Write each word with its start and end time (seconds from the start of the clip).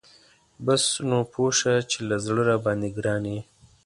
بس 0.65 0.83
نو 1.09 1.17
پوه 1.31 1.49
شه 1.59 1.73
چې 1.89 1.97
له 2.09 2.15
زړه 2.25 2.41
راباندی 2.49 2.89
ګران 2.97 3.23
یي. 3.31 3.41